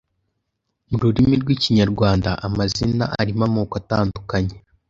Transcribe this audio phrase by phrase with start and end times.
[0.89, 4.55] Mu rurimi rw’Ikinyarwanda amazina arimo amoko atandukanye